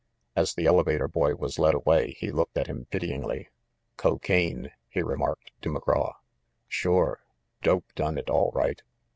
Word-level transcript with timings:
As 0.35 0.55
the 0.55 0.65
elevator 0.65 1.07
boy 1.07 1.35
was 1.35 1.59
led 1.59 1.75
away 1.75 2.13
he 2.17 2.31
looked 2.31 2.57
at 2.57 2.65
him 2.65 2.87
pityingly. 2.89 3.49
"Cocaine," 3.97 4.71
he 4.89 5.03
remarked 5.03 5.51
to 5.61 5.69
McGraw. 5.69 6.15
"Sure. 6.67 7.21
Dope 7.61 7.93
done 7.93 8.17
it, 8.17 8.27
all 8.27 8.51
right. 8.55 8.81